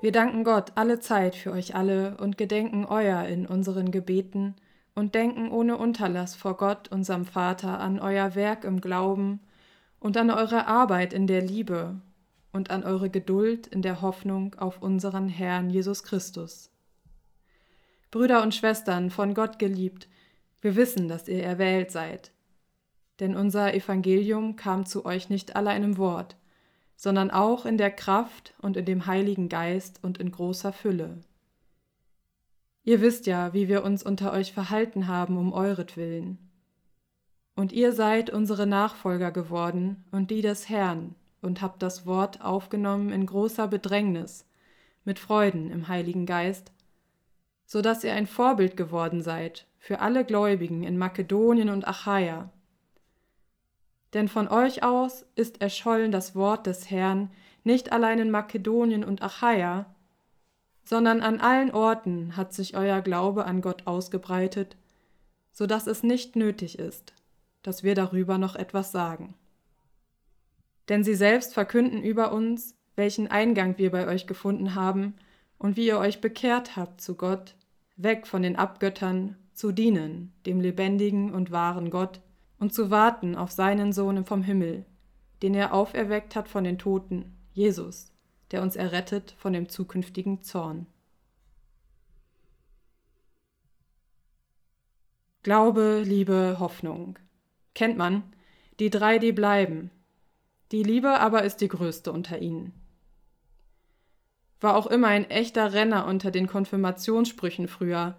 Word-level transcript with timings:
Wir 0.00 0.12
danken 0.12 0.44
Gott 0.44 0.72
alle 0.76 1.00
Zeit 1.00 1.34
für 1.34 1.50
euch 1.50 1.74
alle 1.74 2.16
und 2.18 2.38
gedenken 2.38 2.84
euer 2.84 3.24
in 3.24 3.46
unseren 3.46 3.90
Gebeten 3.90 4.54
und 4.94 5.16
denken 5.16 5.50
ohne 5.50 5.76
Unterlass 5.76 6.36
vor 6.36 6.56
Gott, 6.56 6.88
unserem 6.88 7.24
Vater, 7.24 7.80
an 7.80 7.98
euer 7.98 8.36
Werk 8.36 8.62
im 8.62 8.80
Glauben 8.80 9.40
und 9.98 10.16
an 10.16 10.30
eure 10.30 10.68
Arbeit 10.68 11.12
in 11.12 11.26
der 11.26 11.42
Liebe 11.42 12.00
und 12.52 12.70
an 12.70 12.84
eure 12.84 13.10
Geduld 13.10 13.66
in 13.66 13.82
der 13.82 14.00
Hoffnung 14.00 14.54
auf 14.54 14.80
unseren 14.80 15.28
Herrn 15.28 15.68
Jesus 15.68 16.04
Christus. 16.04 16.70
Brüder 18.12 18.42
und 18.44 18.54
Schwestern, 18.54 19.10
von 19.10 19.34
Gott 19.34 19.58
geliebt, 19.58 20.08
wir 20.60 20.76
wissen, 20.76 21.08
dass 21.08 21.28
ihr 21.28 21.42
erwählt 21.42 21.90
seid. 21.90 22.30
Denn 23.18 23.36
unser 23.36 23.74
Evangelium 23.74 24.54
kam 24.54 24.86
zu 24.86 25.04
euch 25.04 25.28
nicht 25.28 25.56
allein 25.56 25.82
im 25.82 25.98
Wort, 25.98 26.36
sondern 26.98 27.30
auch 27.30 27.64
in 27.64 27.78
der 27.78 27.92
Kraft 27.92 28.54
und 28.60 28.76
in 28.76 28.84
dem 28.84 29.06
Heiligen 29.06 29.48
Geist 29.48 30.00
und 30.02 30.18
in 30.18 30.32
großer 30.32 30.72
Fülle. 30.72 31.18
Ihr 32.82 33.00
wisst 33.00 33.26
ja, 33.26 33.54
wie 33.54 33.68
wir 33.68 33.84
uns 33.84 34.02
unter 34.02 34.32
euch 34.32 34.52
verhalten 34.52 35.06
haben 35.06 35.38
um 35.38 35.52
euretwillen. 35.52 36.38
Und 37.54 37.72
ihr 37.72 37.92
seid 37.92 38.30
unsere 38.30 38.66
Nachfolger 38.66 39.30
geworden 39.30 40.04
und 40.10 40.32
die 40.32 40.42
des 40.42 40.68
Herrn 40.68 41.14
und 41.40 41.62
habt 41.62 41.84
das 41.84 42.04
Wort 42.04 42.40
aufgenommen 42.40 43.12
in 43.12 43.26
großer 43.26 43.68
Bedrängnis, 43.68 44.44
mit 45.04 45.20
Freuden 45.20 45.70
im 45.70 45.86
Heiligen 45.86 46.26
Geist, 46.26 46.72
so 47.64 47.80
dass 47.80 48.02
ihr 48.02 48.12
ein 48.12 48.26
Vorbild 48.26 48.76
geworden 48.76 49.22
seid 49.22 49.68
für 49.78 50.00
alle 50.00 50.24
Gläubigen 50.24 50.82
in 50.82 50.98
Makedonien 50.98 51.68
und 51.68 51.86
Achaia. 51.86 52.50
Denn 54.14 54.28
von 54.28 54.48
euch 54.48 54.82
aus 54.82 55.26
ist 55.34 55.60
erschollen 55.60 56.12
das 56.12 56.34
Wort 56.34 56.66
des 56.66 56.90
Herrn 56.90 57.30
nicht 57.64 57.92
allein 57.92 58.18
in 58.18 58.30
Makedonien 58.30 59.04
und 59.04 59.22
Achaia, 59.22 59.86
sondern 60.84 61.20
an 61.20 61.40
allen 61.40 61.70
Orten 61.70 62.36
hat 62.36 62.54
sich 62.54 62.76
euer 62.76 63.02
Glaube 63.02 63.44
an 63.44 63.60
Gott 63.60 63.86
ausgebreitet, 63.86 64.76
so 65.52 65.66
dass 65.66 65.86
es 65.86 66.02
nicht 66.02 66.34
nötig 66.36 66.78
ist, 66.78 67.12
dass 67.62 67.82
wir 67.82 67.94
darüber 67.94 68.38
noch 68.38 68.56
etwas 68.56 68.90
sagen. 68.90 69.34
Denn 70.88 71.04
sie 71.04 71.14
selbst 71.14 71.52
verkünden 71.52 72.02
über 72.02 72.32
uns, 72.32 72.74
welchen 72.96 73.28
Eingang 73.28 73.76
wir 73.76 73.90
bei 73.90 74.06
euch 74.06 74.26
gefunden 74.26 74.74
haben 74.74 75.14
und 75.58 75.76
wie 75.76 75.86
ihr 75.86 75.98
euch 75.98 76.22
bekehrt 76.22 76.76
habt 76.76 77.02
zu 77.02 77.16
Gott, 77.16 77.54
weg 77.96 78.26
von 78.26 78.42
den 78.42 78.56
Abgöttern, 78.56 79.36
zu 79.52 79.72
dienen, 79.72 80.32
dem 80.46 80.60
lebendigen 80.60 81.34
und 81.34 81.50
wahren 81.50 81.90
Gott, 81.90 82.20
und 82.58 82.74
zu 82.74 82.90
warten 82.90 83.36
auf 83.36 83.50
seinen 83.50 83.92
Sohn 83.92 84.24
vom 84.24 84.42
Himmel, 84.42 84.84
den 85.42 85.54
er 85.54 85.72
auferweckt 85.72 86.36
hat 86.36 86.48
von 86.48 86.64
den 86.64 86.78
Toten, 86.78 87.36
Jesus, 87.52 88.12
der 88.50 88.62
uns 88.62 88.76
errettet 88.76 89.34
von 89.38 89.52
dem 89.52 89.68
zukünftigen 89.68 90.42
Zorn. 90.42 90.86
Glaube, 95.42 96.02
Liebe, 96.04 96.56
Hoffnung. 96.58 97.18
Kennt 97.74 97.96
man, 97.96 98.22
die 98.80 98.90
drei, 98.90 99.18
die 99.18 99.32
bleiben. 99.32 99.90
Die 100.72 100.82
Liebe 100.82 101.20
aber 101.20 101.44
ist 101.44 101.60
die 101.60 101.68
größte 101.68 102.12
unter 102.12 102.40
ihnen. 102.40 102.72
War 104.60 104.76
auch 104.76 104.88
immer 104.88 105.08
ein 105.08 105.30
echter 105.30 105.72
Renner 105.72 106.06
unter 106.06 106.30
den 106.30 106.48
Konfirmationssprüchen 106.48 107.68
früher, 107.68 108.16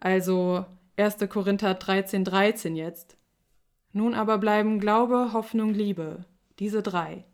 also 0.00 0.64
1. 0.96 1.18
Korinther 1.28 1.74
13, 1.74 2.24
13 2.24 2.76
jetzt. 2.76 3.15
Nun 3.96 4.12
aber 4.12 4.36
bleiben 4.36 4.78
Glaube, 4.78 5.32
Hoffnung, 5.32 5.72
Liebe, 5.72 6.26
diese 6.58 6.82
drei. 6.82 7.24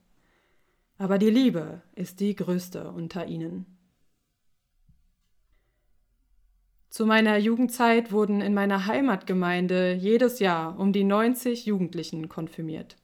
Aber 0.97 1.19
die 1.19 1.29
Liebe 1.29 1.83
ist 1.97 2.21
die 2.21 2.37
größte 2.37 2.93
unter 2.93 3.27
ihnen. 3.27 3.67
Zu 6.89 7.05
meiner 7.05 7.37
Jugendzeit 7.37 8.13
wurden 8.13 8.41
in 8.41 8.55
meiner 8.55 8.87
Heimatgemeinde 8.87 9.95
jedes 9.95 10.39
Jahr 10.39 10.79
um 10.79 10.93
die 10.93 11.03
90 11.03 11.67
Jugendlichen 11.67 12.29
konfirmiert. 12.29 12.95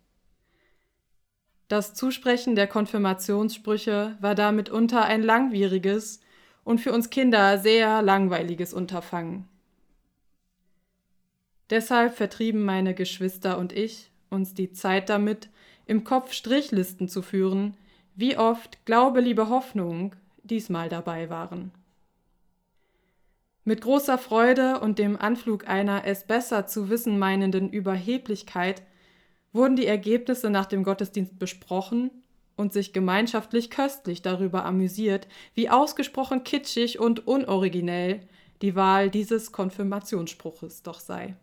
Das 1.66 1.94
Zusprechen 1.94 2.54
der 2.54 2.68
Konfirmationssprüche 2.68 4.18
war 4.20 4.36
damit 4.36 4.70
unter 4.70 5.04
ein 5.04 5.24
langwieriges 5.24 6.20
und 6.62 6.80
für 6.80 6.92
uns 6.92 7.10
Kinder 7.10 7.58
sehr 7.58 8.02
langweiliges 8.02 8.72
Unterfangen. 8.72 9.48
Deshalb 11.70 12.14
vertrieben 12.14 12.64
meine 12.64 12.94
Geschwister 12.94 13.58
und 13.58 13.72
ich 13.72 14.10
uns 14.30 14.54
die 14.54 14.72
Zeit 14.72 15.08
damit, 15.08 15.48
im 15.86 16.04
Kopf 16.04 16.32
Strichlisten 16.32 17.08
zu 17.08 17.22
führen, 17.22 17.76
wie 18.14 18.36
oft 18.36 18.84
Glaube, 18.84 19.20
Liebe, 19.20 19.48
Hoffnung 19.48 20.14
diesmal 20.42 20.88
dabei 20.88 21.30
waren. 21.30 21.72
Mit 23.64 23.82
großer 23.82 24.16
Freude 24.16 24.80
und 24.80 24.98
dem 24.98 25.20
Anflug 25.20 25.68
einer 25.68 26.04
es 26.06 26.24
besser 26.24 26.66
zu 26.66 26.88
wissen 26.88 27.18
meinenden 27.18 27.68
Überheblichkeit 27.70 28.82
wurden 29.52 29.76
die 29.76 29.86
Ergebnisse 29.86 30.50
nach 30.50 30.66
dem 30.66 30.84
Gottesdienst 30.84 31.38
besprochen 31.38 32.10
und 32.56 32.72
sich 32.72 32.92
gemeinschaftlich 32.92 33.70
köstlich 33.70 34.22
darüber 34.22 34.64
amüsiert, 34.64 35.28
wie 35.54 35.70
ausgesprochen 35.70 36.44
kitschig 36.44 36.98
und 36.98 37.26
unoriginell 37.26 38.20
die 38.62 38.74
Wahl 38.74 39.10
dieses 39.10 39.52
Konfirmationsspruches 39.52 40.82
doch 40.82 41.00
sei. 41.00 41.36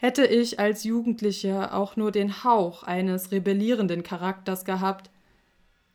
Hätte 0.00 0.24
ich 0.24 0.60
als 0.60 0.84
Jugendliche 0.84 1.74
auch 1.74 1.96
nur 1.96 2.12
den 2.12 2.44
Hauch 2.44 2.84
eines 2.84 3.32
rebellierenden 3.32 4.04
Charakters 4.04 4.64
gehabt, 4.64 5.10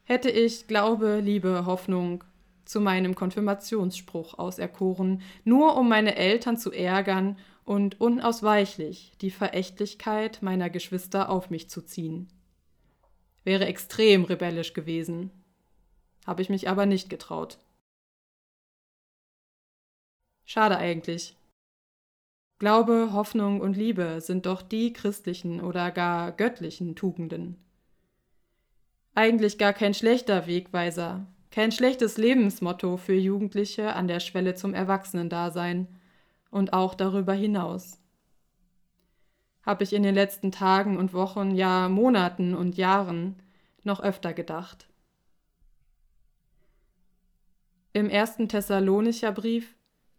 hätte 0.03 0.29
ich 0.29 0.67
Glaube, 0.67 1.21
Liebe, 1.21 1.65
Hoffnung 1.65 2.25
zu 2.65 2.81
meinem 2.81 3.15
Konfirmationsspruch 3.15 4.37
auserkoren, 4.37 5.21
nur 5.45 5.77
um 5.77 5.87
meine 5.87 6.15
Eltern 6.17 6.57
zu 6.57 6.71
ärgern 6.71 7.37
und 7.63 8.01
unausweichlich 8.01 9.13
die 9.21 9.31
Verächtlichkeit 9.31 10.41
meiner 10.41 10.69
Geschwister 10.69 11.29
auf 11.29 11.49
mich 11.49 11.69
zu 11.69 11.81
ziehen. 11.81 12.27
Wäre 13.45 13.65
extrem 13.67 14.25
rebellisch 14.25 14.73
gewesen, 14.73 15.31
habe 16.27 16.41
ich 16.41 16.49
mich 16.49 16.67
aber 16.67 16.85
nicht 16.85 17.09
getraut. 17.09 17.57
Schade 20.43 20.77
eigentlich. 20.77 21.37
Glaube, 22.63 23.09
Hoffnung 23.11 23.59
und 23.59 23.75
Liebe 23.75 24.21
sind 24.21 24.45
doch 24.45 24.61
die 24.61 24.93
christlichen 24.93 25.59
oder 25.59 25.91
gar 25.91 26.31
göttlichen 26.31 26.95
Tugenden. 26.95 27.57
Eigentlich 29.13 29.57
gar 29.57 29.73
kein 29.73 29.93
schlechter 29.93 30.47
Wegweiser, 30.47 31.27
kein 31.51 31.73
schlechtes 31.73 32.15
Lebensmotto 32.15 32.95
für 32.95 33.15
Jugendliche 33.15 33.93
an 33.93 34.07
der 34.07 34.21
Schwelle 34.21 34.55
zum 34.55 34.73
Erwachsenendasein 34.73 35.89
und 36.51 36.71
auch 36.71 36.95
darüber 36.95 37.33
hinaus. 37.33 37.99
Habe 39.65 39.83
ich 39.83 39.91
in 39.91 40.03
den 40.03 40.15
letzten 40.15 40.53
Tagen 40.53 40.95
und 40.95 41.11
Wochen, 41.11 41.51
ja 41.55 41.89
Monaten 41.89 42.55
und 42.55 42.77
Jahren 42.77 43.43
noch 43.83 43.99
öfter 43.99 44.31
gedacht. 44.31 44.87
Im 47.91 48.09
ersten 48.09 48.47
Thessalonicher 48.47 49.33
Brief 49.33 49.75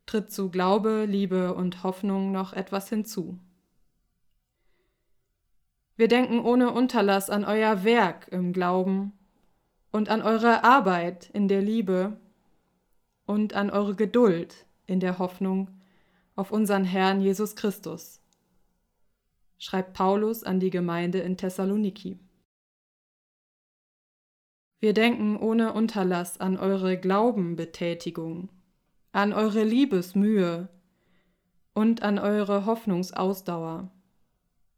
tritt 0.07 0.31
zu 0.31 0.51
Glaube, 0.51 1.07
Liebe 1.07 1.55
und 1.55 1.83
Hoffnung 1.83 2.33
noch 2.33 2.53
etwas 2.53 2.89
hinzu. 2.89 3.39
Wir 5.97 6.09
denken 6.09 6.41
ohne 6.41 6.73
Unterlass 6.73 7.31
an 7.31 7.45
euer 7.45 7.85
Werk 7.85 8.29
im 8.29 8.53
Glauben 8.53 9.13
und 9.93 10.09
an 10.09 10.23
eure 10.23 10.65
Arbeit 10.65 11.31
in 11.31 11.47
der 11.47 11.63
Liebe 11.63 12.19
und 13.27 13.55
an 13.55 13.71
eure 13.71 13.95
Geduld 13.95 14.67
in 14.87 14.99
der 15.01 15.19
Hoffnung 15.19 15.71
auf 16.35 16.51
unseren 16.51 16.85
Herrn 16.85 17.21
Jesus 17.21 17.55
Christus, 17.55 18.21
schreibt 19.59 19.93
Paulus 19.93 20.43
an 20.43 20.59
die 20.59 20.71
Gemeinde 20.71 21.21
in 21.21 21.37
Thessaloniki. 21.37 22.19
Wir 24.81 24.93
denken 24.93 25.37
ohne 25.37 25.73
Unterlass 25.73 26.39
an 26.39 26.59
eure 26.59 26.99
Glaubenbetätigung, 26.99 28.51
an 29.15 29.33
eure 29.33 29.63
Liebesmühe 29.63 30.69
und 31.73 32.03
an 32.03 32.19
eure 32.19 32.67
Hoffnungsausdauer, 32.67 33.93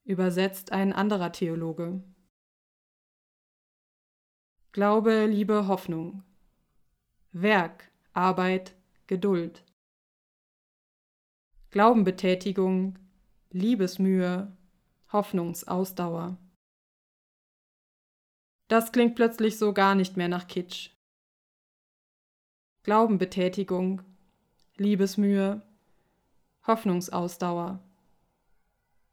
übersetzt 0.04 0.72
ein 0.72 0.92
anderer 0.92 1.32
Theologe. 1.32 2.04
Glaube, 4.72 5.24
Liebe, 5.24 5.68
Hoffnung. 5.68 6.22
Werk, 7.32 7.90
Arbeit, 8.12 8.76
Geduld. 9.06 9.64
Glaubenbetätigung, 11.70 12.98
Liebesmühe, 13.52 14.54
Hoffnungsausdauer. 15.12 16.36
Das 18.68 18.92
klingt 18.92 19.14
plötzlich 19.14 19.56
so 19.56 19.72
gar 19.72 19.94
nicht 19.94 20.18
mehr 20.18 20.28
nach 20.28 20.46
Kitsch. 20.46 20.90
Glaubenbetätigung, 22.82 24.02
Liebesmühe, 24.78 25.62
Hoffnungsausdauer. 26.66 27.80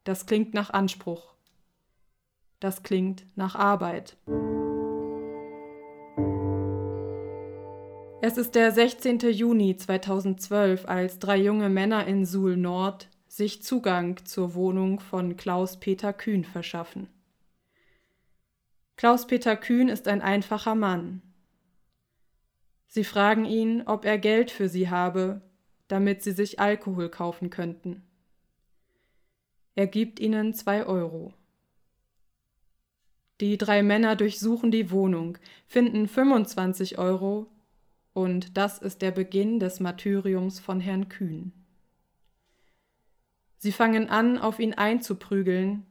Das 0.04 0.26
klingt 0.26 0.52
nach 0.52 0.68
Anspruch. 0.68 1.32
Das 2.60 2.82
klingt 2.82 3.24
nach 3.34 3.54
Arbeit. 3.54 4.18
Es 8.20 8.36
ist 8.36 8.54
der 8.54 8.72
16. 8.72 9.20
Juni 9.30 9.74
2012, 9.76 10.86
als 10.86 11.18
drei 11.18 11.38
junge 11.38 11.70
Männer 11.70 12.06
in 12.06 12.26
Suhl 12.26 12.58
Nord 12.58 13.08
sich 13.26 13.62
Zugang 13.62 14.22
zur 14.26 14.54
Wohnung 14.54 15.00
von 15.00 15.38
Klaus-Peter 15.38 16.12
Kühn 16.12 16.44
verschaffen. 16.44 17.08
Klaus-Peter 18.96 19.56
Kühn 19.56 19.88
ist 19.88 20.08
ein 20.08 20.20
einfacher 20.20 20.74
Mann. 20.74 21.22
Sie 22.86 23.04
fragen 23.04 23.46
ihn, 23.46 23.82
ob 23.86 24.04
er 24.04 24.18
Geld 24.18 24.50
für 24.50 24.68
sie 24.68 24.88
habe, 24.88 25.40
damit 25.88 26.22
sie 26.22 26.32
sich 26.32 26.60
Alkohol 26.60 27.08
kaufen 27.08 27.50
könnten. 27.50 28.02
Er 29.74 29.86
gibt 29.86 30.20
ihnen 30.20 30.54
zwei 30.54 30.86
Euro. 30.86 31.32
Die 33.40 33.58
drei 33.58 33.82
Männer 33.82 34.14
durchsuchen 34.14 34.70
die 34.70 34.90
Wohnung, 34.90 35.38
finden 35.66 36.06
25 36.06 36.98
Euro 36.98 37.48
und 38.12 38.56
das 38.56 38.78
ist 38.78 39.02
der 39.02 39.10
Beginn 39.10 39.58
des 39.58 39.80
Martyriums 39.80 40.60
von 40.60 40.78
Herrn 40.78 41.08
Kühn. 41.08 41.52
Sie 43.58 43.72
fangen 43.72 44.08
an, 44.08 44.38
auf 44.38 44.60
ihn 44.60 44.74
einzuprügeln, 44.74 45.84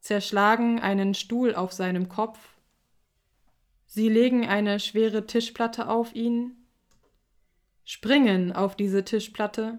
zerschlagen 0.00 0.78
einen 0.78 1.14
Stuhl 1.14 1.54
auf 1.54 1.72
seinem 1.72 2.08
Kopf, 2.08 2.38
sie 3.86 4.10
legen 4.10 4.46
eine 4.46 4.78
schwere 4.78 5.26
Tischplatte 5.26 5.88
auf 5.88 6.14
ihn, 6.14 6.67
springen 7.88 8.52
auf 8.52 8.76
diese 8.76 9.02
Tischplatte, 9.02 9.78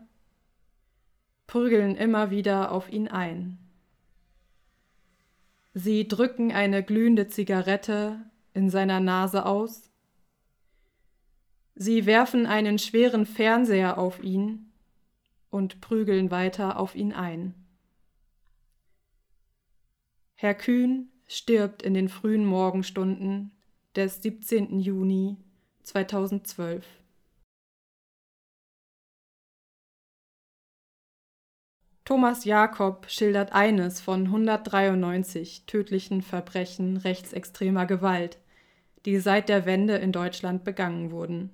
prügeln 1.46 1.96
immer 1.96 2.32
wieder 2.32 2.72
auf 2.72 2.92
ihn 2.92 3.08
ein. 3.08 3.60
Sie 5.76 6.08
drücken 6.08 6.52
eine 6.52 6.84
glühende 6.84 7.28
Zigarette 7.28 8.20
in 8.56 8.72
seiner 8.72 9.00
Nase 9.00 9.46
aus, 9.46 9.92
Sie 11.76 12.08
werfen 12.08 12.48
einen 12.48 12.80
schweren 12.80 13.28
Fernseher 13.28 14.00
auf 14.00 14.24
ihn 14.24 14.72
und 15.52 15.80
prügeln 15.80 16.32
weiter 16.32 16.80
auf 16.80 16.96
ihn 16.96 17.14
ein. 17.14 17.54
Herr 20.34 20.56
Kühn 20.56 21.10
stirbt 21.28 21.84
in 21.84 21.94
den 21.94 22.10
frühen 22.10 22.44
Morgenstunden 22.44 23.52
des 23.96 24.24
17. 24.24 24.80
Juni 24.80 25.38
2012. 25.84 26.99
Thomas 32.10 32.44
Jakob 32.44 33.06
schildert 33.08 33.54
eines 33.54 34.02
von 34.02 34.26
193 34.26 35.66
tödlichen 35.68 36.24
Verbrechen 36.24 36.98
rechtsextremer 36.98 37.86
Gewalt, 37.86 38.40
die 39.06 39.20
seit 39.20 39.48
der 39.48 39.68
Wende 39.68 39.94
in 39.98 40.12
Deutschland 40.12 40.64
begangen 40.64 41.12
wurden. 41.12 41.52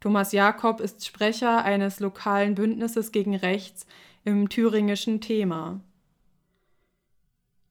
Thomas 0.00 0.32
Jakob 0.32 0.80
ist 0.80 1.04
Sprecher 1.04 1.66
eines 1.66 2.00
lokalen 2.00 2.54
Bündnisses 2.54 3.12
gegen 3.12 3.34
Rechts 3.34 3.86
im 4.24 4.48
thüringischen 4.48 5.20
Thema. 5.20 5.82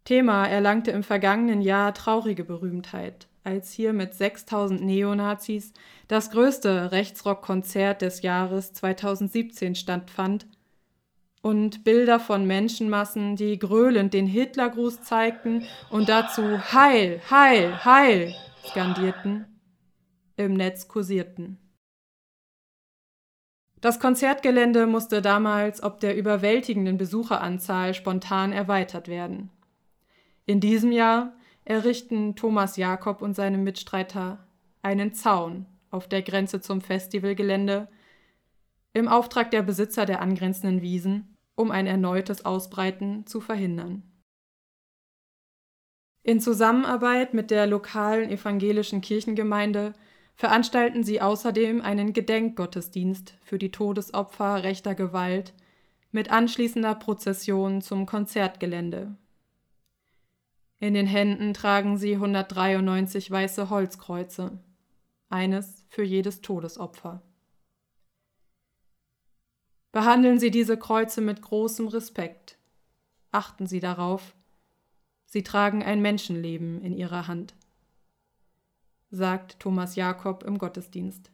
Thema 0.06 0.46
erlangte 0.46 0.92
im 0.92 1.02
vergangenen 1.02 1.64
Jahr 1.64 1.96
traurige 1.96 2.44
Berühmtheit, 2.44 3.28
als 3.44 3.72
hier 3.72 3.94
mit 3.94 4.14
6000 4.14 4.84
Neonazis 4.84 5.74
das 6.08 6.30
größte 6.30 6.92
Rechtsrock-Konzert 6.92 8.04
des 8.04 8.22
Jahres 8.22 8.74
2017 8.74 9.74
stattfand 9.74 10.46
und 11.44 11.84
Bilder 11.84 12.22
von 12.22 12.48
Menschenmassen, 12.48 13.36
die 13.36 13.60
gröhlend 13.60 14.14
den 14.14 14.26
Hitlergruß 14.26 15.02
zeigten 15.02 15.66
und 15.90 16.08
dazu 16.08 16.42
Heil, 16.42 17.22
Heil, 17.30 17.84
Heil 17.84 18.34
skandierten, 18.66 19.46
im 20.38 20.54
Netz 20.54 20.88
kursierten. 20.88 21.60
Das 23.82 24.00
Konzertgelände 24.00 24.88
musste 24.88 25.22
damals 25.22 25.84
ob 25.84 26.00
der 26.00 26.16
überwältigenden 26.16 26.98
Besucheranzahl 26.98 27.94
spontan 27.94 28.54
erweitert 28.54 29.10
werden. 29.10 29.50
In 30.46 30.62
diesem 30.62 30.94
Jahr 30.94 31.34
errichten 31.66 32.38
Thomas 32.38 32.78
Jakob 32.78 33.22
und 33.22 33.34
seine 33.34 33.58
Mitstreiter 33.58 34.48
einen 34.82 35.14
Zaun 35.14 35.66
auf 35.92 36.08
der 36.08 36.22
Grenze 36.22 36.62
zum 36.62 36.80
Festivalgelände 36.80 37.90
im 38.94 39.10
Auftrag 39.10 39.52
der 39.52 39.64
Besitzer 39.64 40.06
der 40.06 40.22
angrenzenden 40.22 40.82
Wiesen, 40.82 41.33
um 41.56 41.72
ein 41.72 41.88
erneutes 41.88 42.46
Ausbreiten 42.46 43.26
zu 43.26 43.42
verhindern. 43.42 44.04
In 46.24 46.40
Zusammenarbeit 46.40 47.34
mit 47.34 47.52
der 47.52 47.68
lokalen 47.68 48.30
evangelischen 48.30 49.02
Kirchengemeinde 49.02 49.94
veranstalten 50.36 51.04
sie 51.04 51.22
außerdem 51.22 51.82
einen 51.82 52.14
Gedenkgottesdienst 52.14 53.36
für 53.44 53.60
die 53.60 53.72
Todesopfer 53.72 54.64
rechter 54.64 54.96
Gewalt 54.96 55.54
mit 56.12 56.32
anschließender 56.32 56.96
Prozession 56.96 57.82
zum 57.82 58.06
Konzertgelände. 58.06 59.16
In 60.80 60.94
den 60.94 61.08
Händen 61.08 61.54
tragen 61.54 61.98
sie 61.98 62.14
193 62.16 63.30
weiße 63.30 63.70
Holzkreuze, 63.70 64.60
eines 65.30 65.86
für 65.90 66.04
jedes 66.04 66.42
Todesopfer. 66.42 67.22
Behandeln 69.94 70.40
Sie 70.40 70.52
diese 70.52 70.78
Kreuze 70.78 71.22
mit 71.22 71.42
großem 71.42 71.88
Respekt. 71.88 72.58
Achten 73.32 73.68
Sie 73.68 73.80
darauf, 73.80 74.36
sie 75.26 75.44
tragen 75.44 75.82
ein 75.84 76.02
Menschenleben 76.02 76.82
in 76.82 76.94
ihrer 76.94 77.28
Hand 77.28 77.54
sagt 79.14 79.60
Thomas 79.60 79.96
Jakob 79.96 80.44
im 80.44 80.58
Gottesdienst. 80.58 81.30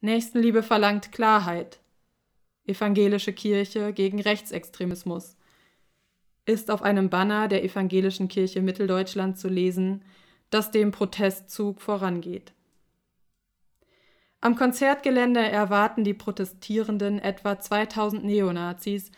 Nächstenliebe 0.00 0.62
verlangt 0.62 1.10
Klarheit. 1.10 1.80
Evangelische 2.66 3.32
Kirche 3.32 3.94
gegen 3.94 4.20
Rechtsextremismus 4.20 5.36
ist 6.44 6.70
auf 6.70 6.82
einem 6.82 7.08
Banner 7.08 7.48
der 7.48 7.64
Evangelischen 7.64 8.28
Kirche 8.28 8.60
Mitteldeutschland 8.60 9.38
zu 9.38 9.48
lesen, 9.48 10.04
das 10.50 10.70
dem 10.70 10.90
Protestzug 10.92 11.80
vorangeht. 11.80 12.52
Am 14.44 14.56
Konzertgelände 14.56 15.40
erwarten 15.40 16.04
die 16.04 16.12
Protestierenden 16.12 17.18
etwa 17.18 17.58
2000 17.58 18.26
Neonazis, 18.26 19.10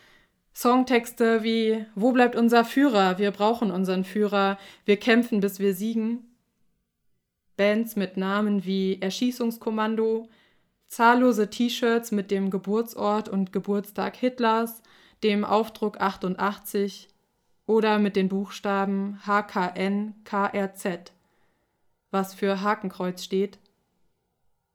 Songtexte 0.55 1.43
wie 1.43 1.85
Wo 1.97 2.13
bleibt 2.13 2.37
unser 2.37 2.65
Führer? 2.65 3.19
Wir 3.19 3.33
brauchen 3.33 3.73
unseren 3.73 4.05
Führer. 4.05 4.57
Wir 4.85 4.99
kämpfen, 4.99 5.41
bis 5.41 5.59
wir 5.59 5.75
siegen. 5.75 6.37
Bands 7.57 7.97
mit 7.97 8.17
Namen 8.17 8.65
wie 8.65 9.03
Erschießungskommando, 9.03 10.29
zahllose 10.87 11.51
T-Shirts 11.51 12.13
mit 12.13 12.31
dem 12.31 12.49
Geburtsort 12.49 13.29
und 13.29 13.53
Geburtstag 13.53 14.15
Hitlers, 14.15 14.81
dem 15.25 15.45
Aufdruck 15.45 16.01
88 16.01 17.09
oder 17.67 17.99
mit 17.99 18.15
den 18.15 18.29
Buchstaben 18.29 19.19
HKN 19.27 20.15
KRZ, 20.23 21.11
was 22.13 22.33
für 22.33 22.61
Hakenkreuz 22.61 23.25
steht, 23.25 23.59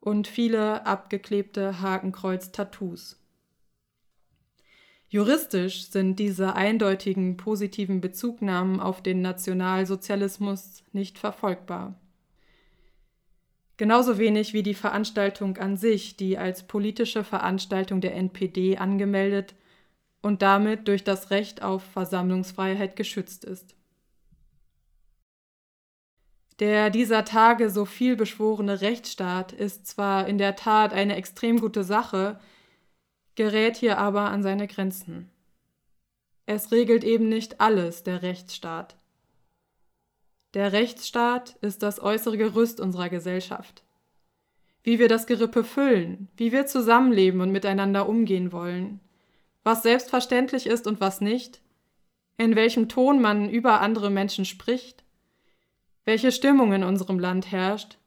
und 0.01 0.27
viele 0.27 0.85
abgeklebte 0.85 1.79
Hakenkreuz-Tattoos. 1.79 3.17
Juristisch 5.07 5.89
sind 5.89 6.19
diese 6.19 6.55
eindeutigen 6.55 7.37
positiven 7.37 8.01
Bezugnahmen 8.01 8.79
auf 8.79 9.03
den 9.03 9.21
Nationalsozialismus 9.21 10.83
nicht 10.91 11.19
verfolgbar. 11.19 11.99
Genauso 13.77 14.17
wenig 14.17 14.53
wie 14.53 14.63
die 14.63 14.73
Veranstaltung 14.73 15.57
an 15.57 15.75
sich, 15.75 16.15
die 16.15 16.37
als 16.37 16.63
politische 16.63 17.23
Veranstaltung 17.23 17.99
der 17.99 18.15
NPD 18.15 18.77
angemeldet 18.77 19.55
und 20.21 20.41
damit 20.41 20.87
durch 20.87 21.03
das 21.03 21.29
Recht 21.31 21.61
auf 21.61 21.83
Versammlungsfreiheit 21.83 22.95
geschützt 22.95 23.43
ist. 23.43 23.75
Der 26.61 26.91
dieser 26.91 27.25
Tage 27.25 27.71
so 27.71 27.85
viel 27.85 28.15
beschworene 28.15 28.81
Rechtsstaat 28.81 29.51
ist 29.51 29.87
zwar 29.87 30.27
in 30.27 30.37
der 30.37 30.55
Tat 30.55 30.93
eine 30.93 31.15
extrem 31.15 31.59
gute 31.59 31.83
Sache, 31.83 32.39
gerät 33.33 33.77
hier 33.77 33.97
aber 33.97 34.29
an 34.29 34.43
seine 34.43 34.67
Grenzen. 34.67 35.31
Es 36.45 36.71
regelt 36.71 37.03
eben 37.03 37.29
nicht 37.29 37.59
alles 37.59 38.03
der 38.03 38.21
Rechtsstaat. 38.21 38.95
Der 40.53 40.71
Rechtsstaat 40.71 41.55
ist 41.61 41.81
das 41.81 41.99
äußere 41.99 42.37
Gerüst 42.37 42.79
unserer 42.79 43.09
Gesellschaft. 43.09 43.83
Wie 44.83 44.99
wir 44.99 45.07
das 45.07 45.25
Gerippe 45.25 45.63
füllen, 45.63 46.27
wie 46.37 46.51
wir 46.51 46.67
zusammenleben 46.67 47.41
und 47.41 47.51
miteinander 47.51 48.07
umgehen 48.07 48.51
wollen, 48.51 48.99
was 49.63 49.81
selbstverständlich 49.81 50.67
ist 50.67 50.85
und 50.85 51.01
was 51.01 51.21
nicht, 51.21 51.59
in 52.37 52.55
welchem 52.55 52.87
Ton 52.87 53.19
man 53.19 53.49
über 53.49 53.81
andere 53.81 54.11
Menschen 54.11 54.45
spricht, 54.45 55.00
welche 56.05 56.31
Stimmung 56.31 56.73
in 56.73 56.83
unserem 56.83 57.19
Land 57.19 57.51
herrscht, 57.51 57.97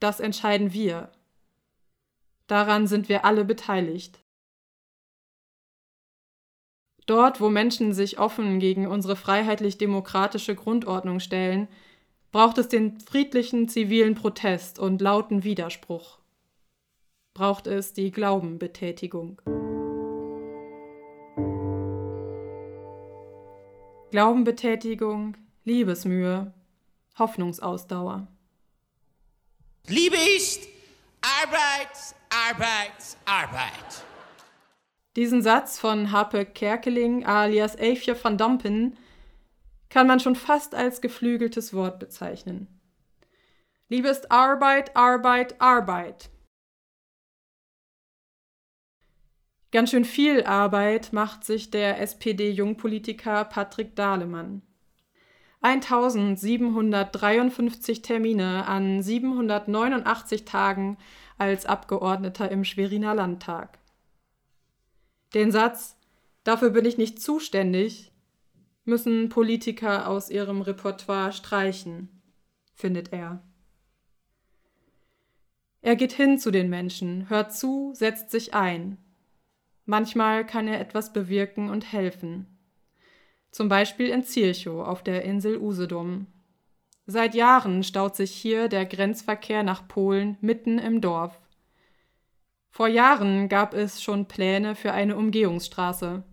das 0.00 0.20
entscheiden 0.20 0.72
wir. 0.72 1.10
Daran 2.46 2.86
sind 2.86 3.08
wir 3.08 3.24
alle 3.24 3.44
beteiligt. 3.44 4.22
Dort, 7.06 7.40
wo 7.40 7.50
Menschen 7.50 7.92
sich 7.92 8.18
offen 8.18 8.58
gegen 8.60 8.86
unsere 8.86 9.16
freiheitlich-demokratische 9.16 10.54
Grundordnung 10.54 11.20
stellen, 11.20 11.68
braucht 12.32 12.58
es 12.58 12.68
den 12.68 12.98
friedlichen 12.98 13.68
zivilen 13.68 14.14
Protest 14.14 14.78
und 14.78 15.00
lauten 15.00 15.44
Widerspruch. 15.44 16.18
Braucht 17.34 17.66
es 17.66 17.92
die 17.92 18.10
Glaubenbetätigung. 18.10 19.40
Glaubenbetätigung, 24.10 25.36
Liebesmühe, 25.64 26.52
Hoffnungsausdauer. 27.18 28.26
Liebe 29.86 30.16
ist 30.36 30.66
Arbeit, 31.20 32.14
Arbeit, 32.30 33.16
Arbeit. 33.24 34.04
Diesen 35.16 35.42
Satz 35.42 35.78
von 35.78 36.10
Harpe 36.10 36.44
Kerkeling 36.44 37.24
alias 37.24 37.76
Eefje 37.76 38.16
van 38.22 38.36
Dampen 38.36 38.96
kann 39.88 40.08
man 40.08 40.18
schon 40.18 40.34
fast 40.34 40.74
als 40.74 41.00
geflügeltes 41.00 41.72
Wort 41.72 42.00
bezeichnen. 42.00 42.66
Liebe 43.88 44.08
ist 44.08 44.32
Arbeit, 44.32 44.96
Arbeit, 44.96 45.60
Arbeit. 45.60 46.30
Ganz 49.70 49.90
schön 49.90 50.04
viel 50.04 50.44
Arbeit 50.44 51.12
macht 51.12 51.44
sich 51.44 51.70
der 51.70 52.00
SPD-Jungpolitiker 52.00 53.44
Patrick 53.44 53.94
Dahlemann. 53.94 54.62
1753 55.64 58.02
Termine 58.02 58.66
an 58.66 59.02
789 59.02 60.44
Tagen 60.44 60.98
als 61.38 61.66
Abgeordneter 61.66 62.50
im 62.50 62.64
Schweriner 62.64 63.14
Landtag. 63.14 63.78
Den 65.34 65.50
Satz 65.50 65.96
Dafür 66.44 66.70
bin 66.70 66.84
ich 66.84 66.98
nicht 66.98 67.22
zuständig 67.22 68.12
müssen 68.84 69.30
Politiker 69.30 70.08
aus 70.08 70.30
ihrem 70.30 70.60
Repertoire 70.60 71.32
streichen, 71.32 72.08
findet 72.74 73.12
er. 73.12 73.42
Er 75.80 75.96
geht 75.96 76.12
hin 76.12 76.38
zu 76.38 76.50
den 76.50 76.70
Menschen, 76.70 77.28
hört 77.28 77.54
zu, 77.54 77.92
setzt 77.94 78.30
sich 78.30 78.54
ein. 78.54 78.98
Manchmal 79.84 80.46
kann 80.46 80.66
er 80.66 80.80
etwas 80.80 81.12
bewirken 81.12 81.68
und 81.68 81.92
helfen. 81.92 82.53
Zum 83.54 83.68
Beispiel 83.68 84.08
in 84.08 84.24
Zirchow 84.24 84.84
auf 84.84 85.04
der 85.04 85.22
Insel 85.22 85.58
Usedom. 85.58 86.26
Seit 87.06 87.36
Jahren 87.36 87.84
staut 87.84 88.16
sich 88.16 88.32
hier 88.32 88.66
der 88.66 88.84
Grenzverkehr 88.84 89.62
nach 89.62 89.86
Polen 89.86 90.36
mitten 90.40 90.80
im 90.80 91.00
Dorf. 91.00 91.40
Vor 92.70 92.88
Jahren 92.88 93.48
gab 93.48 93.72
es 93.72 94.02
schon 94.02 94.26
Pläne 94.26 94.74
für 94.74 94.90
eine 94.90 95.16
Umgehungsstraße. 95.16 96.24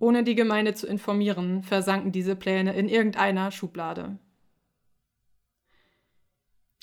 Ohne 0.00 0.24
die 0.24 0.34
Gemeinde 0.34 0.74
zu 0.74 0.88
informieren, 0.88 1.62
versanken 1.62 2.10
diese 2.10 2.34
Pläne 2.34 2.74
in 2.74 2.88
irgendeiner 2.88 3.52
Schublade. 3.52 4.18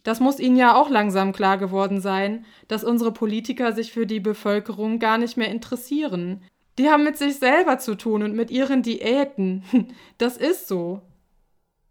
Das 0.05 0.21
muss 0.21 0.39
Ihnen 0.39 0.55
ja 0.55 0.73
auch 0.73 0.89
langsam 0.89 1.33
klar 1.33 1.57
geworden 1.57 1.99
sein, 1.99 2.45
dass 2.69 2.85
unsere 2.85 3.11
Politiker 3.11 3.73
sich 3.73 3.91
für 3.91 4.07
die 4.07 4.21
Bevölkerung 4.21 4.99
gar 4.99 5.17
nicht 5.17 5.35
mehr 5.35 5.49
interessieren. 5.49 6.45
Die 6.79 6.89
haben 6.89 7.03
mit 7.03 7.17
sich 7.17 7.35
selber 7.35 7.77
zu 7.77 7.95
tun 7.95 8.23
und 8.23 8.35
mit 8.35 8.49
ihren 8.49 8.81
Diäten. 8.81 9.63
Das 10.17 10.37
ist 10.37 10.69
so. 10.69 11.01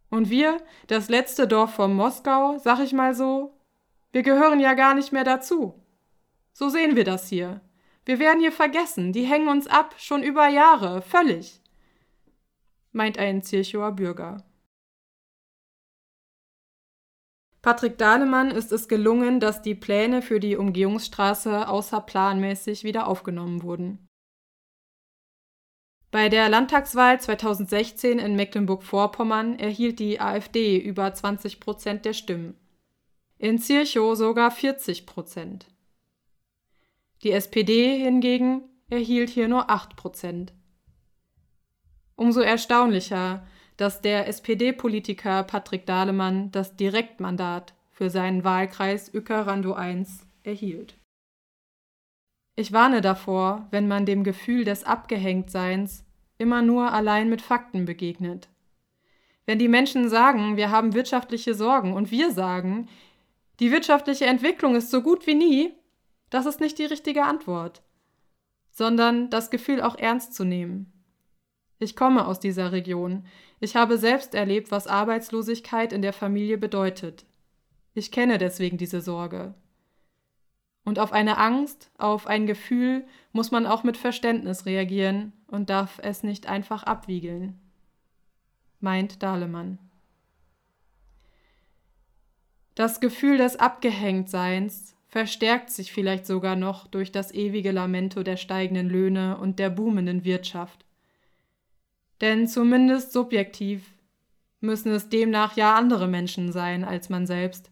Und 0.09 0.31
wir, 0.31 0.63
das 0.87 1.11
letzte 1.11 1.47
Dorf 1.47 1.75
von 1.75 1.95
Moskau, 1.95 2.57
sag 2.59 2.81
ich 2.81 2.95
mal 2.95 3.15
so, 3.15 3.53
wir 4.13 4.23
gehören 4.23 4.61
ja 4.61 4.73
gar 4.73 4.95
nicht 4.95 5.13
mehr 5.13 5.25
dazu. 5.25 5.75
So 6.55 6.71
sehen 6.71 6.97
wir 6.97 7.05
das 7.05 7.29
hier. 7.29 7.61
Wir 8.07 8.19
werden 8.19 8.41
hier 8.41 8.51
vergessen, 8.51 9.13
die 9.13 9.25
hängen 9.25 9.49
uns 9.49 9.67
ab, 9.67 9.95
schon 9.99 10.23
über 10.23 10.49
Jahre, 10.49 11.03
völlig, 11.03 11.61
meint 12.93 13.19
ein 13.19 13.43
Zirchower 13.43 13.93
Bürger. 13.93 14.47
Patrick 17.61 17.99
Dahlemann 17.99 18.51
ist 18.51 18.73
es 18.73 18.89
gelungen, 18.89 19.39
dass 19.39 19.61
die 19.61 19.75
Pläne 19.75 20.23
für 20.23 20.41
die 20.41 20.57
Umgehungsstraße 20.57 21.69
außerplanmäßig 21.69 22.85
wieder 22.85 23.07
aufgenommen 23.07 23.63
wurden. 23.63 24.08
Bei 26.11 26.31
der 26.31 26.49
Landtagswahl 26.49 27.21
2016 27.21 28.19
in 28.19 28.35
Mecklenburg-Vorpommern 28.35 29.59
erhielt 29.59 29.99
die 29.99 30.21
AfD 30.21 30.79
über 30.79 31.13
20 31.13 31.61
Prozent 31.61 32.05
der 32.07 32.15
Stimmen. 32.15 32.55
In 33.37 33.59
Zirchow 33.59 34.17
sogar 34.17 34.51
40 34.51 35.07
Prozent. 35.07 35.67
Die 37.23 37.33
SPD 37.33 37.99
hingegen 37.99 38.63
erhielt 38.89 39.29
hier 39.29 39.49
nur 39.49 39.71
8 39.71 39.97
Prozent. 39.97 40.53
Umso 42.17 42.41
erstaunlicher, 42.41 43.47
dass 43.77 44.01
der 44.01 44.27
SPD-Politiker 44.29 45.45
Patrick 45.45 45.87
Dahlemann 45.87 46.51
das 46.51 46.75
Direktmandat 46.77 47.75
für 47.93 48.11
seinen 48.11 48.45
Wahlkreis 48.45 49.13
Uecker-Randow 49.15 49.79
I 49.79 50.05
erhielt. 50.43 50.98
Ich 52.59 52.73
warne 52.73 53.03
davor, 53.03 53.69
wenn 53.71 53.87
man 53.87 54.05
dem 54.05 54.25
Gefühl 54.25 54.65
des 54.65 54.83
Abgehängtseins 54.83 56.05
immer 56.39 56.61
nur 56.61 56.93
allein 56.93 57.31
mit 57.31 57.41
Fakten 57.41 57.85
begegnet. 57.85 58.49
Wenn 59.47 59.61
die 59.61 59.69
Menschen 59.69 60.09
sagen, 60.09 60.57
wir 60.57 60.73
haben 60.73 60.93
wirtschaftliche 60.93 61.55
Sorgen 61.55 61.93
und 61.93 62.11
wir 62.11 62.33
sagen, 62.33 62.89
die 63.61 63.71
wirtschaftliche 63.71 64.27
Entwicklung 64.27 64.75
ist 64.75 64.91
so 64.91 65.03
gut 65.03 65.25
wie 65.29 65.37
nie, 65.37 65.73
das 66.31 66.47
ist 66.47 66.59
nicht 66.59 66.81
die 66.81 66.87
richtige 66.87 67.23
Antwort, 67.23 67.85
sondern 68.73 69.31
das 69.31 69.51
Gefühl 69.51 69.81
auch 69.81 69.97
ernst 69.97 70.35
zu 70.35 70.43
nehmen. 70.43 70.93
Ich 71.79 71.95
komme 71.95 72.27
aus 72.27 72.41
dieser 72.41 72.73
Region. 72.73 73.25
Ich 73.61 73.77
habe 73.77 73.99
selbst 73.99 74.35
erlebt, 74.35 74.73
was 74.73 74.89
Arbeitslosigkeit 74.89 75.93
in 75.93 76.03
der 76.03 76.13
Familie 76.13 76.59
bedeutet. 76.59 77.25
Ich 77.95 78.11
kenne 78.11 78.37
deswegen 78.37 78.79
diese 78.79 79.01
Sorge. 79.01 79.55
Und 80.89 80.99
auf 80.99 81.13
eine 81.13 81.37
Angst, 81.37 81.91
auf 81.99 82.27
ein 82.27 82.47
Gefühl 82.47 83.05
muss 83.33 83.51
man 83.51 83.67
auch 83.67 83.85
mit 83.85 83.99
Verständnis 83.99 84.65
reagieren 84.65 85.35
und 85.47 85.69
darf 85.69 86.01
es 86.03 86.23
nicht 86.23 86.47
einfach 86.47 86.83
abwiegeln. 86.83 87.61
Meint 88.81 89.23
Dahlemann. 89.23 89.79
Das 92.75 93.01
Gefühl 93.01 93.37
des 93.37 93.57
Abgehängtseins 93.57 94.97
verstärkt 95.09 95.69
sich 95.69 95.93
vielleicht 95.93 96.25
sogar 96.25 96.57
noch 96.57 96.87
durch 96.87 97.13
das 97.13 97.35
ewige 97.35 97.71
Lamento 97.71 98.23
der 98.23 98.39
steigenden 98.39 98.89
Löhne 98.89 99.37
und 99.37 99.59
der 99.59 99.69
boomenden 99.69 100.25
Wirtschaft. 100.25 100.87
Denn 102.23 102.49
zumindest 102.49 103.13
subjektiv 103.13 103.83
müssen 104.63 104.91
es 104.93 105.11
demnach 105.11 105.55
ja 105.55 105.75
andere 105.75 106.09
Menschen 106.09 106.51
sein 106.51 106.83
als 106.83 107.11
man 107.11 107.27
selbst, 107.27 107.71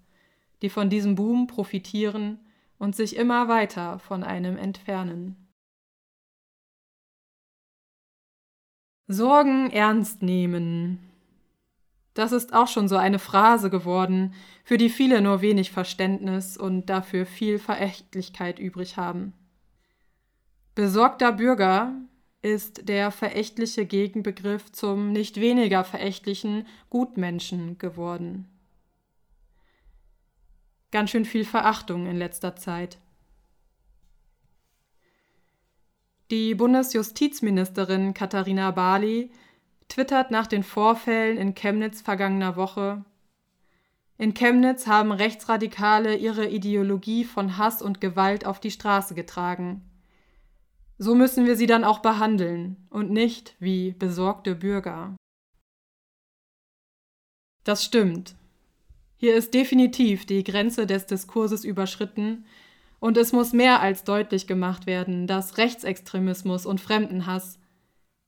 die 0.61 0.69
von 0.69 0.91
diesem 0.91 1.15
Boom 1.15 1.47
profitieren 1.47 2.41
und 2.79 2.97
sich 2.97 3.17
immer 3.17 3.49
weiter 3.49 3.99
von 3.99 4.23
einem 4.23 4.57
entfernen. 4.57 5.37
Sorgen 9.09 9.71
ernst 9.71 10.23
nehmen, 10.23 10.99
das 12.17 12.33
ist 12.33 12.55
auch 12.55 12.67
schon 12.67 12.89
so 12.89 12.97
eine 12.97 13.19
Phrase 13.19 13.69
geworden, 13.69 14.33
für 14.65 14.79
die 14.79 14.89
viele 14.89 15.21
nur 15.21 15.43
wenig 15.43 15.71
Verständnis 15.71 16.57
und 16.57 16.87
dafür 16.87 17.27
viel 17.27 17.59
Verächtlichkeit 17.59 18.59
übrig 18.59 18.97
haben. 18.97 19.35
Besorgter 20.75 21.33
Bürger 21.33 21.93
ist 22.41 22.89
der 22.89 23.11
verächtliche 23.11 23.85
Gegenbegriff 23.85 24.73
zum 24.73 25.13
nicht 25.13 25.41
weniger 25.41 25.85
verächtlichen 25.85 26.67
Gutmenschen 26.89 27.77
geworden. 27.77 28.49
Ganz 30.91 31.11
schön 31.11 31.25
viel 31.25 31.45
Verachtung 31.45 32.07
in 32.07 32.17
letzter 32.17 32.57
Zeit. 32.57 32.99
Die 36.31 36.55
Bundesjustizministerin 36.55 38.15
Katharina 38.15 38.71
Barley 38.73 39.31
twittert 39.89 40.31
nach 40.31 40.47
den 40.47 40.65
Vorfällen 40.65 41.39
in 41.39 41.55
Chemnitz 41.55 42.03
vergangener 42.03 42.57
Woche. 42.57 43.05
In 44.19 44.35
Chemnitz 44.35 44.87
haben 44.87 45.13
Rechtsradikale 45.13 46.17
ihre 46.17 46.49
Ideologie 46.49 47.25
von 47.25 47.59
Hass 47.59 47.83
und 47.83 48.01
Gewalt 48.01 48.47
auf 48.47 48.61
die 48.61 48.71
Straße 48.71 49.15
getragen. 49.15 49.83
So 50.99 51.15
müssen 51.15 51.47
wir 51.47 51.57
sie 51.57 51.67
dann 51.67 51.85
auch 51.85 51.99
behandeln 51.99 52.89
und 52.89 53.11
nicht 53.11 53.55
wie 53.59 53.93
besorgte 53.93 54.55
Bürger. 54.55 55.15
Das 57.65 57.85
stimmt. 57.85 58.35
Hier 59.17 59.35
ist 59.35 59.55
definitiv 59.55 60.27
die 60.27 60.45
Grenze 60.45 60.87
des 60.87 61.07
Diskurses 61.07 61.65
überschritten 61.65 62.45
und 63.01 63.17
es 63.17 63.33
muss 63.33 63.53
mehr 63.53 63.81
als 63.81 64.05
deutlich 64.05 64.47
gemacht 64.47 64.87
werden, 64.87 65.27
dass 65.27 65.59
Rechtsextremismus 65.59 66.67
und 66.67 66.81
Fremdenhass 66.81 67.59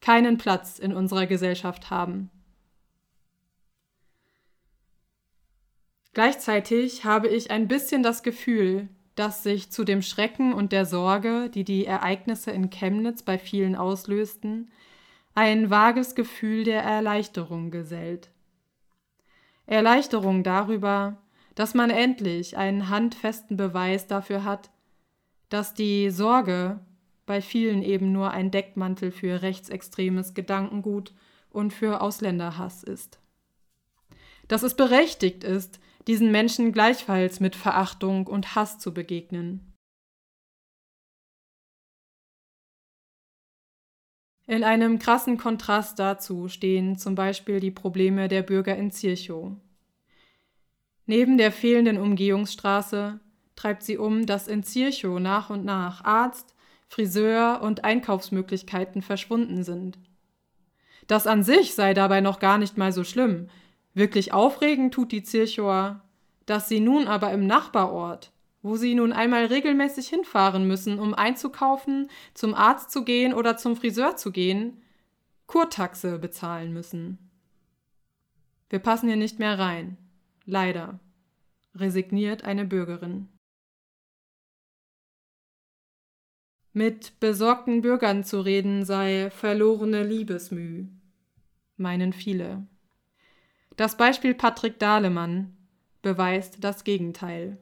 keinen 0.01 0.39
Platz 0.39 0.79
in 0.79 0.95
unserer 0.95 1.27
Gesellschaft 1.27 1.91
haben. 1.91 2.31
Gleichzeitig 6.15 7.05
habe 7.05 7.29
ich 7.29 7.51
ein 7.51 7.69
bisschen 7.69 8.03
das 8.03 8.23
Gefühl, 8.23 8.89
dass 9.15 9.43
sich 9.43 9.71
zu 9.71 9.85
dem 9.85 10.03
Schrecken 10.03 10.53
und 10.53 10.73
der 10.73 10.87
Sorge, 10.87 11.51
die 11.53 11.65
die 11.65 11.85
Ereignisse 11.85 12.51
in 12.51 12.71
Chemnitz 12.71 13.23
bei 13.23 13.39
vielen 13.39 13.77
auslösten, 13.77 14.71
ein 15.35 15.71
vages 15.71 16.15
Gefühl 16.15 16.65
der 16.65 16.83
Erleichterung 16.83 17.71
gesellt. 17.71 18.31
Erleichterung 19.69 20.43
darüber, 20.43 21.19
dass 21.55 21.75
man 21.75 21.91
endlich 21.91 22.57
einen 22.57 22.89
handfesten 22.89 23.57
Beweis 23.57 24.07
dafür 24.07 24.45
hat, 24.45 24.71
dass 25.51 25.75
die 25.75 26.11
Sorge 26.11 26.81
bei 27.27 27.43
vielen 27.43 27.83
eben 27.83 28.11
nur 28.11 28.31
ein 28.31 28.51
Deckmantel 28.51 29.13
für 29.13 29.43
rechtsextremes 29.43 30.33
Gedankengut 30.33 31.13
und 31.51 31.73
für 31.73 32.01
Ausländerhass 32.01 32.83
ist. 32.83 33.21
Dass 34.49 34.63
es 34.63 34.75
berechtigt 34.75 35.45
ist, 35.45 35.81
diesen 36.07 36.33
Menschen 36.33 36.73
gleichfalls 36.73 37.39
mit 37.39 37.55
Verachtung 37.55 38.27
und 38.27 38.55
Hass 38.55 38.79
zu 38.79 38.95
begegnen. 38.95 39.68
In 44.49 44.65
einem 44.65 44.99
krassen 44.99 45.37
Kontrast 45.37 45.99
dazu 45.99 46.49
stehen 46.49 46.97
zum 46.97 47.15
Beispiel 47.15 47.61
die 47.61 47.71
Probleme 47.71 48.29
der 48.29 48.41
Bürger 48.41 48.75
in 48.77 48.91
Zirchow. 48.91 49.53
Neben 51.05 51.37
der 51.37 51.53
fehlenden 51.53 51.99
Umgehungsstraße 51.99 53.21
treibt 53.57 53.83
sie 53.83 53.99
um, 53.99 54.25
dass 54.25 54.49
in 54.49 54.63
Zirchow 54.63 55.21
nach 55.21 55.51
und 55.51 55.67
nach 55.67 56.03
Arzt, 56.03 56.55
Friseur 56.89 57.61
und 57.61 57.85
Einkaufsmöglichkeiten 57.85 59.03
verschwunden 59.03 59.65
sind. 59.65 59.99
Das 61.09 61.27
an 61.27 61.43
sich 61.43 61.75
sei 61.75 61.93
dabei 61.93 62.23
noch 62.23 62.39
gar 62.39 62.57
nicht 62.57 62.79
mal 62.79 62.93
so 62.93 63.05
schlimm. 63.05 63.51
Wirklich 63.93 64.33
aufregend 64.33 64.95
tut 64.95 65.13
die 65.13 65.23
Zirchower, 65.23 66.03
dass 66.47 66.71
sie 66.71 66.81
nun 66.81 67.07
aber 67.07 67.33
im 67.33 67.47
Nachbarort 67.47 68.33
wo 68.63 68.77
sie 68.77 68.95
nun 68.95 69.13
einmal 69.13 69.47
regelmäßig 69.47 70.09
hinfahren 70.09 70.67
müssen, 70.67 70.99
um 70.99 71.15
einzukaufen, 71.15 72.11
zum 72.35 72.55
Arzt 72.55 72.91
zu 72.91 73.05
gehen 73.05 73.35
oder 73.35 73.57
zum 73.57 73.77
Friseur 73.77 74.17
zu 74.17 74.33
gehen, 74.33 74.83
Kurtaxe 75.47 76.19
bezahlen 76.19 76.73
müssen. 76.73 77.31
Wir 78.69 78.81
passen 78.81 79.09
hier 79.09 79.17
nicht 79.17 79.39
mehr 79.39 79.59
rein. 79.59 79.97
Leider. 80.45 81.01
Resigniert 81.75 82.45
eine 82.45 82.65
Bürgerin. 82.65 83.29
Mit 86.73 87.19
besorgten 87.19 87.81
Bürgern 87.83 88.25
zu 88.25 88.41
reden 88.41 88.85
sei 88.85 89.31
verlorene 89.31 90.05
Liebesmüh, 90.05 90.87
meinen 91.77 92.13
viele. 92.13 92.67
Das 93.77 93.97
Beispiel 93.97 94.35
Patrick 94.35 94.79
Dahlemann 94.79 95.57
beweist 96.03 96.63
das 96.63 96.85
Gegenteil. 96.85 97.59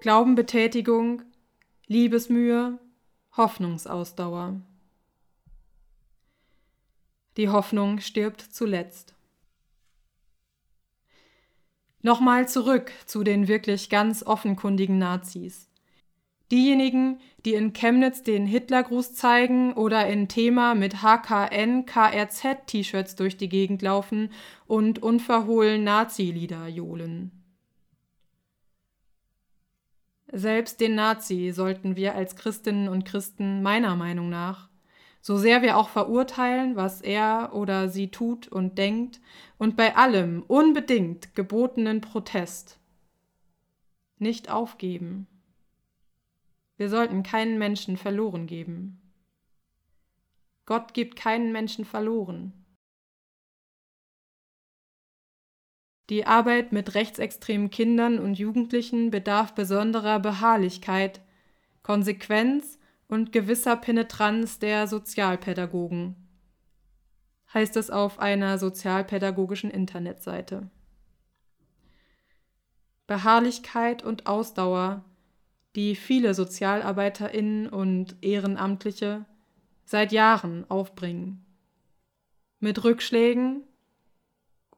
Glaubenbetätigung, 0.00 1.20
Liebesmühe, 1.86 2.78
Hoffnungsausdauer. 3.36 4.58
Die 7.36 7.50
Hoffnung 7.50 8.00
stirbt 8.00 8.40
zuletzt. 8.40 9.14
Nochmal 12.00 12.48
zurück 12.48 12.92
zu 13.04 13.24
den 13.24 13.46
wirklich 13.46 13.90
ganz 13.90 14.22
offenkundigen 14.22 14.96
Nazis. 14.96 15.68
Diejenigen, 16.50 17.20
die 17.44 17.52
in 17.52 17.74
Chemnitz 17.74 18.22
den 18.22 18.46
Hitlergruß 18.46 19.12
zeigen 19.12 19.74
oder 19.74 20.06
in 20.06 20.28
Thema 20.28 20.74
mit 20.74 21.02
HKN, 21.02 21.84
KRZ-T-Shirts 21.84 23.16
durch 23.16 23.36
die 23.36 23.50
Gegend 23.50 23.82
laufen 23.82 24.32
und 24.66 25.02
unverhohlen 25.02 25.84
Nazi-Lieder 25.84 26.68
johlen. 26.68 27.39
Selbst 30.32 30.80
den 30.80 30.94
Nazi 30.94 31.50
sollten 31.52 31.96
wir 31.96 32.14
als 32.14 32.36
Christinnen 32.36 32.88
und 32.88 33.04
Christen 33.04 33.62
meiner 33.62 33.96
Meinung 33.96 34.28
nach, 34.28 34.68
so 35.20 35.36
sehr 35.36 35.60
wir 35.60 35.76
auch 35.76 35.88
verurteilen, 35.88 36.76
was 36.76 37.00
er 37.00 37.50
oder 37.52 37.88
sie 37.88 38.08
tut 38.08 38.48
und 38.48 38.78
denkt, 38.78 39.20
und 39.58 39.76
bei 39.76 39.96
allem 39.96 40.42
unbedingt 40.46 41.34
gebotenen 41.34 42.00
Protest, 42.00 42.78
nicht 44.18 44.50
aufgeben. 44.50 45.26
Wir 46.76 46.88
sollten 46.88 47.22
keinen 47.22 47.58
Menschen 47.58 47.96
verloren 47.96 48.46
geben. 48.46 49.02
Gott 50.64 50.94
gibt 50.94 51.16
keinen 51.16 51.52
Menschen 51.52 51.84
verloren. 51.84 52.52
Die 56.10 56.26
Arbeit 56.26 56.72
mit 56.72 56.96
rechtsextremen 56.96 57.70
Kindern 57.70 58.18
und 58.18 58.36
Jugendlichen 58.36 59.12
bedarf 59.12 59.54
besonderer 59.54 60.18
Beharrlichkeit, 60.18 61.20
Konsequenz 61.84 62.80
und 63.06 63.30
gewisser 63.30 63.76
Penetranz 63.76 64.58
der 64.58 64.88
Sozialpädagogen, 64.88 66.16
heißt 67.54 67.76
es 67.76 67.90
auf 67.90 68.18
einer 68.18 68.58
sozialpädagogischen 68.58 69.70
Internetseite. 69.70 70.68
Beharrlichkeit 73.06 74.02
und 74.02 74.26
Ausdauer, 74.26 75.04
die 75.76 75.94
viele 75.94 76.34
Sozialarbeiterinnen 76.34 77.68
und 77.68 78.16
Ehrenamtliche 78.20 79.26
seit 79.84 80.10
Jahren 80.10 80.68
aufbringen. 80.68 81.44
Mit 82.58 82.82
Rückschlägen 82.82 83.62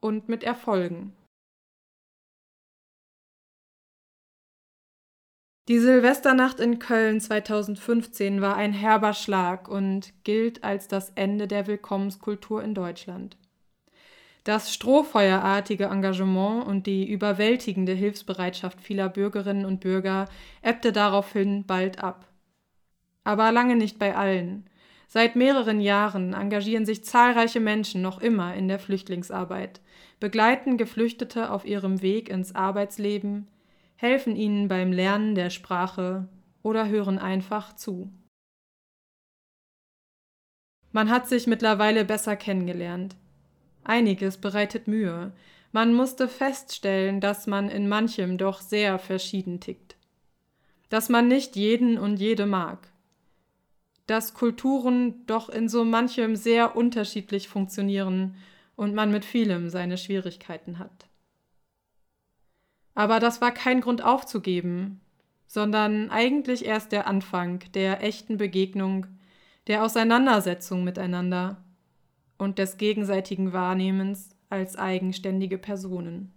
und 0.01 0.29
mit 0.29 0.45
Erfolgen. 0.45 1.14
Die 5.68 5.79
Silvesternacht 5.79 6.59
in 6.59 6.81
Köln 6.81 7.20
2015 7.20 8.40
war 8.40 8.57
ein 8.57 8.72
herber 8.72 9.14
Schlag 9.14 9.68
und 9.68 10.12
gilt 10.25 10.64
als 10.64 10.88
das 10.88 11.11
Ende 11.14 11.46
der 11.46 11.68
Willkommenskultur 11.68 12.64
in 12.64 12.75
Deutschland. 12.75 13.37
Das 14.42 14.75
strohfeuerartige 14.75 15.85
Engagement 15.85 16.66
und 16.66 16.88
die 16.88 17.09
überwältigende 17.09 17.92
Hilfsbereitschaft 17.92 18.81
vieler 18.81 19.09
Bürgerinnen 19.09 19.64
und 19.64 19.79
Bürger 19.79 20.25
ebbte 20.62 20.90
daraufhin 20.90 21.64
bald 21.64 22.03
ab. 22.03 22.27
Aber 23.22 23.53
lange 23.53 23.77
nicht 23.77 24.01
bei 24.01 24.16
allen. 24.16 24.68
Seit 25.07 25.37
mehreren 25.37 25.81
Jahren 25.81 26.33
engagieren 26.33 26.87
sich 26.87 27.05
zahlreiche 27.05 27.61
Menschen 27.61 28.03
noch 28.03 28.20
immer 28.20 28.55
in 28.55 28.66
der 28.66 28.81
Flüchtlingsarbeit, 28.81 29.81
begleiten 30.18 30.77
Geflüchtete 30.77 31.53
auf 31.53 31.64
ihrem 31.64 32.03
Weg 32.03 32.29
ins 32.29 32.53
Arbeitsleben, 32.53 33.46
helfen 34.03 34.35
ihnen 34.35 34.67
beim 34.67 34.91
Lernen 34.91 35.37
der 35.37 35.49
Sprache 35.49 36.29
oder 36.65 36.88
hören 36.88 37.21
einfach 37.21 37.77
zu. 37.77 38.12
Man 40.91 41.09
hat 41.09 41.29
sich 41.29 41.47
mittlerweile 41.47 42.05
besser 42.05 42.35
kennengelernt. 42.35 43.15
Einiges 43.85 44.38
bereitet 44.38 44.88
Mühe. 44.88 45.33
Man 45.71 45.95
musste 45.95 46.27
feststellen, 46.27 47.21
dass 47.21 47.47
man 47.47 47.71
in 47.71 47.88
manchem 47.88 48.38
doch 48.38 48.61
sehr 48.61 48.99
verschieden 48.99 49.61
tickt. 49.61 49.97
Dass 50.88 51.09
man 51.09 51.29
nicht 51.29 51.55
jeden 51.55 51.97
und 51.97 52.17
jede 52.17 52.45
mag. 52.45 52.88
Dass 54.09 54.35
Kulturen 54.35 55.25
doch 55.27 55.49
in 55.49 55.69
so 55.69 55.85
manchem 55.85 56.35
sehr 56.35 56.75
unterschiedlich 56.75 57.49
funktionieren 57.49 58.35
und 58.75 58.97
man 58.97 59.12
mit 59.12 59.25
vielem 59.25 59.71
seine 59.71 59.97
Schwierigkeiten 59.97 60.81
hat. 60.81 61.07
Aber 62.94 63.20
das 63.20 63.40
war 63.40 63.52
kein 63.52 63.81
Grund 63.81 64.02
aufzugeben, 64.02 65.00
sondern 65.46 66.11
eigentlich 66.11 66.64
erst 66.64 66.92
der 66.92 67.07
Anfang 67.07 67.61
der 67.74 68.02
echten 68.02 68.37
Begegnung, 68.37 69.07
der 69.66 69.85
Auseinandersetzung 69.85 70.85
miteinander 70.85 71.62
und 72.38 72.59
des 72.59 72.76
gegenseitigen 72.76 73.52
Wahrnehmens 73.52 74.37
als 74.50 74.76
eigenständige 74.76 75.59
Personen. 75.59 76.33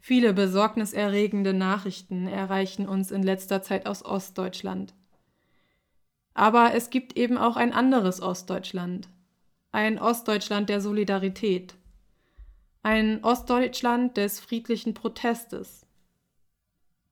Viele 0.00 0.32
besorgniserregende 0.32 1.52
Nachrichten 1.52 2.26
erreichen 2.26 2.88
uns 2.88 3.10
in 3.10 3.22
letzter 3.22 3.62
Zeit 3.62 3.86
aus 3.86 4.04
Ostdeutschland. 4.04 4.94
Aber 6.34 6.74
es 6.74 6.90
gibt 6.90 7.16
eben 7.16 7.36
auch 7.36 7.56
ein 7.56 7.72
anderes 7.72 8.22
Ostdeutschland, 8.22 9.08
ein 9.72 9.98
Ostdeutschland 9.98 10.68
der 10.68 10.80
Solidarität, 10.80 11.74
ein 12.82 13.22
Ostdeutschland 13.22 14.16
des 14.16 14.40
friedlichen 14.40 14.94
Protestes, 14.94 15.86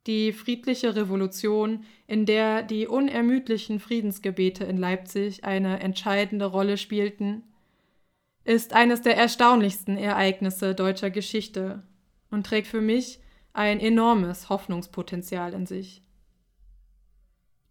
die 0.06 0.32
friedliche 0.32 0.96
Revolution, 0.96 1.84
in 2.06 2.24
der 2.24 2.62
die 2.62 2.86
unermüdlichen 2.86 3.78
Friedensgebete 3.78 4.64
in 4.64 4.78
Leipzig 4.78 5.44
eine 5.44 5.80
entscheidende 5.80 6.46
Rolle 6.46 6.78
spielten, 6.78 7.42
ist 8.44 8.72
eines 8.72 9.02
der 9.02 9.16
erstaunlichsten 9.18 9.98
Ereignisse 9.98 10.74
deutscher 10.74 11.10
Geschichte 11.10 11.82
und 12.30 12.46
trägt 12.46 12.68
für 12.68 12.80
mich 12.80 13.20
ein 13.52 13.80
enormes 13.80 14.48
Hoffnungspotenzial 14.48 15.52
in 15.52 15.66
sich. 15.66 16.02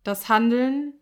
Das 0.03 0.29
Handeln, 0.29 0.93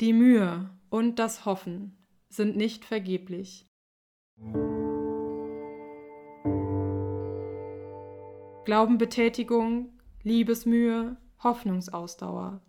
die 0.00 0.14
Mühe 0.14 0.70
und 0.88 1.18
das 1.18 1.44
Hoffen 1.44 1.99
sind 2.30 2.56
nicht 2.56 2.84
vergeblich. 2.84 3.66
Glaubenbetätigung, 8.64 9.98
Liebesmühe, 10.22 11.16
Hoffnungsausdauer. 11.42 12.62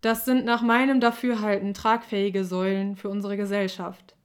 Das 0.00 0.24
sind 0.24 0.44
nach 0.44 0.62
meinem 0.62 1.00
Dafürhalten 1.00 1.74
tragfähige 1.74 2.44
Säulen 2.44 2.96
für 2.96 3.08
unsere 3.08 3.36
Gesellschaft. 3.36 4.16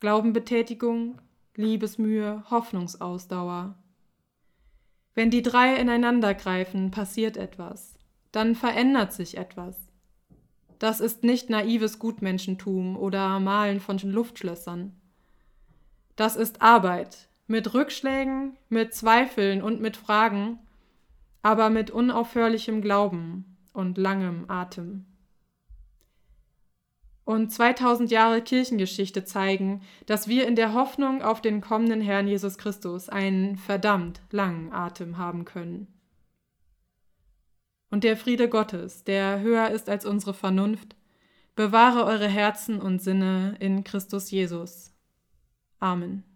Glaubenbetätigung, 0.00 1.20
Liebesmühe, 1.54 2.42
Hoffnungsausdauer. 2.50 3.76
Wenn 5.14 5.30
die 5.30 5.42
drei 5.42 5.76
ineinandergreifen, 5.76 6.90
passiert 6.90 7.36
etwas. 7.36 7.94
Dann 8.32 8.56
verändert 8.56 9.12
sich 9.12 9.36
etwas. 9.36 9.89
Das 10.80 11.00
ist 11.00 11.24
nicht 11.24 11.50
naives 11.50 11.98
Gutmenschentum 11.98 12.96
oder 12.96 13.38
Malen 13.38 13.80
von 13.80 13.98
Luftschlössern. 13.98 14.98
Das 16.16 16.36
ist 16.36 16.62
Arbeit, 16.62 17.28
mit 17.46 17.74
Rückschlägen, 17.74 18.56
mit 18.70 18.94
Zweifeln 18.94 19.62
und 19.62 19.82
mit 19.82 19.98
Fragen, 19.98 20.58
aber 21.42 21.68
mit 21.68 21.90
unaufhörlichem 21.90 22.80
Glauben 22.80 23.58
und 23.74 23.98
langem 23.98 24.46
Atem. 24.48 25.04
Und 27.24 27.52
2000 27.52 28.10
Jahre 28.10 28.40
Kirchengeschichte 28.40 29.24
zeigen, 29.24 29.82
dass 30.06 30.28
wir 30.28 30.48
in 30.48 30.56
der 30.56 30.72
Hoffnung 30.72 31.20
auf 31.20 31.42
den 31.42 31.60
kommenden 31.60 32.00
Herrn 32.00 32.26
Jesus 32.26 32.56
Christus 32.56 33.10
einen 33.10 33.56
verdammt 33.56 34.22
langen 34.30 34.72
Atem 34.72 35.18
haben 35.18 35.44
können. 35.44 35.99
Und 37.90 38.04
der 38.04 38.16
Friede 38.16 38.48
Gottes, 38.48 39.04
der 39.04 39.40
höher 39.40 39.70
ist 39.70 39.88
als 39.88 40.06
unsere 40.06 40.34
Vernunft, 40.34 40.94
bewahre 41.56 42.04
eure 42.04 42.28
Herzen 42.28 42.80
und 42.80 43.02
Sinne 43.02 43.56
in 43.58 43.84
Christus 43.84 44.30
Jesus. 44.30 44.92
Amen. 45.80 46.29